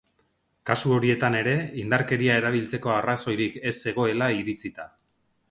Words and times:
Kasu 0.69 0.93
horietan 0.95 1.37
ere, 1.39 1.53
indarkeria 1.81 2.39
erabiltzeko 2.41 2.95
arrazoirik 2.95 3.61
ez 3.67 3.75
zegoela 3.87 4.33
iritzita. 4.41 4.91